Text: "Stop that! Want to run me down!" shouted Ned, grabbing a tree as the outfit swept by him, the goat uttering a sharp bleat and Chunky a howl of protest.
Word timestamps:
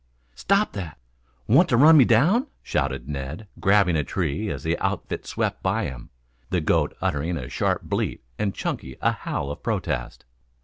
"Stop 0.33 0.71
that! 0.73 0.97
Want 1.45 1.69
to 1.69 1.77
run 1.77 1.95
me 1.95 2.05
down!" 2.05 2.47
shouted 2.63 3.07
Ned, 3.07 3.47
grabbing 3.59 3.95
a 3.95 4.03
tree 4.03 4.49
as 4.49 4.63
the 4.63 4.75
outfit 4.79 5.27
swept 5.27 5.61
by 5.61 5.83
him, 5.83 6.09
the 6.49 6.59
goat 6.59 6.97
uttering 7.01 7.37
a 7.37 7.47
sharp 7.49 7.83
bleat 7.83 8.23
and 8.39 8.51
Chunky 8.55 8.97
a 8.99 9.11
howl 9.11 9.51
of 9.51 9.61
protest. 9.61 10.25